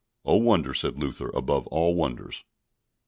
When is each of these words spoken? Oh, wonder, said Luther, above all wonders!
Oh, 0.25 0.37
wonder, 0.37 0.73
said 0.73 0.97
Luther, 0.97 1.29
above 1.35 1.67
all 1.67 1.93
wonders! 1.93 2.43